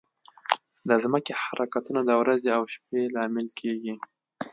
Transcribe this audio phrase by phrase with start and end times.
[0.89, 3.93] د ځمکې حرکتونه د ورځ او شپه لامل کېږي.